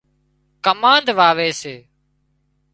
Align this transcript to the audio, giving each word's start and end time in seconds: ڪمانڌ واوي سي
ڪمانڌ 0.65 1.05
واوي 1.19 1.49
سي 1.61 1.75